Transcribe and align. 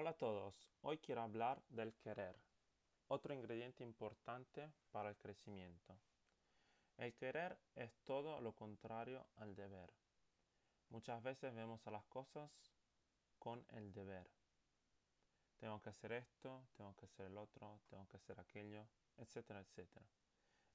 Hola 0.00 0.12
a 0.12 0.16
todos, 0.16 0.54
hoy 0.80 0.96
quiero 0.96 1.20
hablar 1.20 1.62
del 1.68 1.92
querer, 1.92 2.34
otro 3.08 3.34
ingrediente 3.34 3.84
importante 3.84 4.72
para 4.90 5.10
el 5.10 5.16
crecimiento. 5.18 5.94
El 6.96 7.12
querer 7.12 7.58
es 7.74 7.94
todo 8.04 8.40
lo 8.40 8.54
contrario 8.54 9.26
al 9.36 9.54
deber. 9.54 9.92
Muchas 10.88 11.22
veces 11.22 11.54
vemos 11.54 11.86
a 11.86 11.90
las 11.90 12.06
cosas 12.06 12.50
con 13.38 13.62
el 13.72 13.92
deber. 13.92 14.26
Tengo 15.58 15.82
que 15.82 15.90
hacer 15.90 16.12
esto, 16.12 16.64
tengo 16.78 16.96
que 16.96 17.04
hacer 17.04 17.26
el 17.26 17.36
otro, 17.36 17.78
tengo 17.90 18.08
que 18.08 18.16
hacer 18.16 18.40
aquello, 18.40 18.86
etcétera, 19.18 19.60
etcétera. 19.60 20.06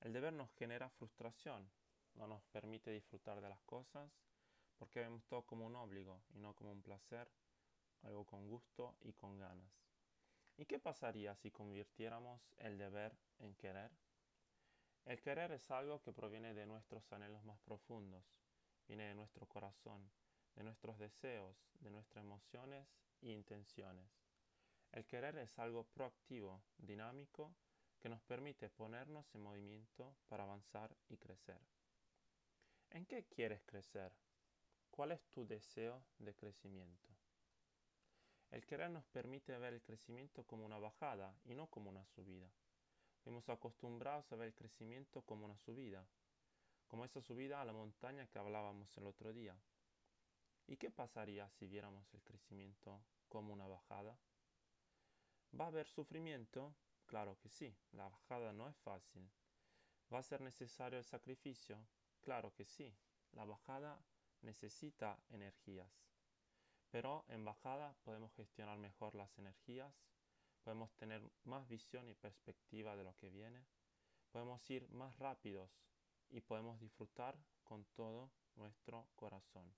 El 0.01 0.13
deber 0.13 0.33
nos 0.33 0.51
genera 0.51 0.87
frustración, 0.91 1.67
no 2.13 2.27
nos 2.27 2.43
permite 2.43 2.91
disfrutar 2.91 3.41
de 3.41 3.49
las 3.49 3.61
cosas 3.61 4.07
porque 4.77 4.99
vemos 4.99 5.25
todo 5.25 5.41
como 5.47 5.65
un 5.65 5.75
obligo 5.77 6.21
y 6.29 6.37
no 6.37 6.53
como 6.53 6.71
un 6.71 6.83
placer 6.83 7.27
algo 8.05 8.25
con 8.25 8.47
gusto 8.47 8.95
y 9.01 9.13
con 9.13 9.37
ganas. 9.37 9.71
¿Y 10.57 10.65
qué 10.65 10.79
pasaría 10.79 11.35
si 11.35 11.51
convirtiéramos 11.51 12.41
el 12.57 12.77
deber 12.77 13.17
en 13.39 13.55
querer? 13.55 13.91
El 15.05 15.21
querer 15.21 15.51
es 15.51 15.69
algo 15.69 16.01
que 16.01 16.13
proviene 16.13 16.53
de 16.53 16.65
nuestros 16.65 17.11
anhelos 17.11 17.43
más 17.43 17.59
profundos, 17.59 18.23
viene 18.87 19.07
de 19.07 19.15
nuestro 19.15 19.45
corazón, 19.45 20.09
de 20.55 20.63
nuestros 20.63 20.97
deseos, 20.97 21.55
de 21.79 21.91
nuestras 21.91 22.23
emociones 22.23 22.87
e 23.21 23.31
intenciones. 23.31 24.09
El 24.91 25.05
querer 25.05 25.37
es 25.37 25.59
algo 25.59 25.83
proactivo, 25.83 26.63
dinámico, 26.77 27.53
que 27.99 28.09
nos 28.09 28.21
permite 28.21 28.69
ponernos 28.69 29.33
en 29.35 29.41
movimiento 29.41 30.15
para 30.27 30.43
avanzar 30.43 30.95
y 31.09 31.17
crecer. 31.17 31.59
¿En 32.91 33.05
qué 33.05 33.25
quieres 33.25 33.61
crecer? 33.65 34.13
¿Cuál 34.89 35.11
es 35.11 35.21
tu 35.31 35.45
deseo 35.45 36.01
de 36.19 36.33
crecimiento? 36.33 37.09
El 38.55 38.65
querer 38.65 38.89
nos 38.89 39.05
permite 39.07 39.57
ver 39.57 39.73
el 39.73 39.81
crecimiento 39.81 40.45
como 40.45 40.65
una 40.65 40.79
bajada 40.79 41.35
y 41.43 41.53
no 41.53 41.67
como 41.67 41.89
una 41.89 42.05
subida. 42.05 42.49
Fuimos 43.21 43.49
acostumbrados 43.49 44.31
a 44.31 44.37
ver 44.37 44.47
el 44.47 44.55
crecimiento 44.55 45.23
como 45.23 45.43
una 45.43 45.57
subida, 45.57 46.07
como 46.87 47.03
esa 47.03 47.19
subida 47.19 47.59
a 47.59 47.65
la 47.65 47.73
montaña 47.73 48.27
que 48.27 48.39
hablábamos 48.39 48.95
el 48.95 49.07
otro 49.07 49.33
día. 49.33 49.57
¿Y 50.67 50.77
qué 50.77 50.89
pasaría 50.89 51.49
si 51.49 51.67
viéramos 51.67 52.13
el 52.13 52.23
crecimiento 52.23 53.01
como 53.27 53.51
una 53.51 53.67
bajada? 53.67 54.17
¿Va 55.59 55.65
a 55.65 55.67
haber 55.67 55.89
sufrimiento? 55.89 56.73
Claro 57.07 57.37
que 57.37 57.49
sí, 57.49 57.75
la 57.91 58.07
bajada 58.07 58.53
no 58.53 58.69
es 58.69 58.77
fácil. 58.77 59.29
¿Va 60.13 60.19
a 60.19 60.23
ser 60.23 60.39
necesario 60.39 60.97
el 60.97 61.03
sacrificio? 61.03 61.77
Claro 62.21 62.53
que 62.53 62.63
sí, 62.63 62.95
la 63.33 63.43
bajada 63.43 63.99
necesita 64.43 65.19
energías. 65.27 66.14
Pero 66.95 67.25
en 67.27 67.43
bajada 67.43 67.93
podemos 68.05 68.33
gestionar 68.35 68.77
mejor 68.77 69.15
las 69.15 69.37
energías, 69.37 69.93
podemos 70.63 70.95
tener 70.95 71.21
más 71.43 71.67
visión 71.67 72.07
y 72.07 72.13
perspectiva 72.13 72.95
de 72.95 73.03
lo 73.03 73.13
que 73.17 73.29
viene, 73.29 73.65
podemos 74.31 74.69
ir 74.69 74.89
más 74.91 75.19
rápidos 75.19 75.69
y 76.29 76.39
podemos 76.39 76.79
disfrutar 76.79 77.37
con 77.65 77.83
todo 77.95 78.31
nuestro 78.55 79.09
corazón. 79.17 79.75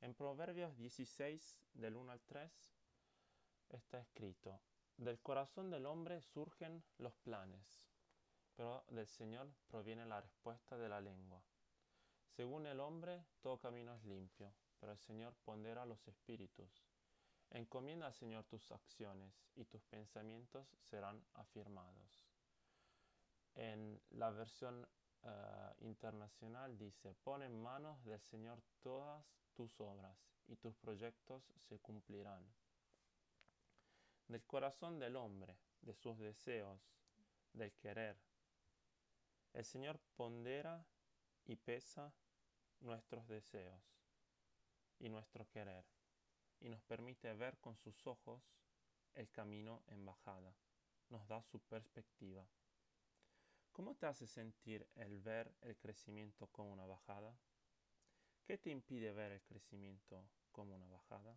En 0.00 0.12
Proverbios 0.12 0.76
16 0.76 1.56
del 1.74 1.94
1 1.94 2.10
al 2.10 2.20
3 2.22 2.74
está 3.68 4.00
escrito, 4.00 4.60
del 4.96 5.20
corazón 5.20 5.70
del 5.70 5.86
hombre 5.86 6.22
surgen 6.22 6.82
los 6.98 7.14
planes, 7.18 7.88
pero 8.56 8.82
del 8.88 9.06
Señor 9.06 9.54
proviene 9.68 10.04
la 10.06 10.20
respuesta 10.20 10.76
de 10.76 10.88
la 10.88 11.00
lengua. 11.00 11.40
Según 12.34 12.66
el 12.66 12.80
hombre, 12.80 13.24
todo 13.42 13.60
camino 13.60 13.94
es 13.94 14.02
limpio, 14.02 14.52
pero 14.80 14.92
el 14.92 14.98
Señor 14.98 15.34
pondera 15.44 15.84
los 15.84 16.08
espíritus. 16.08 16.82
Encomienda 17.50 18.06
al 18.06 18.14
Señor 18.14 18.44
tus 18.44 18.72
acciones 18.72 19.34
y 19.54 19.64
tus 19.66 19.84
pensamientos 19.84 20.66
serán 20.90 21.22
afirmados. 21.34 22.24
En 23.54 24.00
la 24.10 24.30
versión 24.30 24.88
eh, 25.22 25.74
internacional 25.80 26.78
dice, 26.78 27.14
pon 27.22 27.42
en 27.42 27.60
manos 27.60 28.02
del 28.04 28.20
Señor 28.20 28.62
todas 28.82 29.24
tus 29.54 29.78
obras 29.80 30.16
y 30.48 30.56
tus 30.56 30.74
proyectos 30.76 31.52
se 31.56 31.78
cumplirán. 31.80 32.42
Del 34.28 34.44
corazón 34.44 34.98
del 34.98 35.16
hombre, 35.16 35.58
de 35.82 35.92
sus 35.92 36.18
deseos, 36.18 36.80
del 37.52 37.72
querer. 37.74 38.16
El 39.52 39.64
Señor 39.64 39.98
pondera 40.16 40.86
y 41.44 41.56
pesa 41.56 42.12
nuestros 42.80 43.26
deseos 43.26 43.99
y 45.00 45.08
nuestro 45.08 45.48
querer, 45.48 45.84
y 46.60 46.68
nos 46.68 46.82
permite 46.82 47.32
ver 47.34 47.58
con 47.58 47.76
sus 47.76 48.06
ojos 48.06 48.42
el 49.14 49.28
camino 49.30 49.82
en 49.88 50.04
bajada, 50.04 50.54
nos 51.08 51.26
da 51.26 51.42
su 51.42 51.58
perspectiva. 51.60 52.46
¿Cómo 53.72 53.94
te 53.96 54.06
hace 54.06 54.26
sentir 54.26 54.86
el 54.94 55.20
ver 55.20 55.52
el 55.62 55.76
crecimiento 55.76 56.46
como 56.48 56.72
una 56.72 56.86
bajada? 56.86 57.34
¿Qué 58.44 58.58
te 58.58 58.70
impide 58.70 59.12
ver 59.12 59.32
el 59.32 59.42
crecimiento 59.42 60.24
como 60.52 60.74
una 60.74 60.86
bajada? 60.86 61.36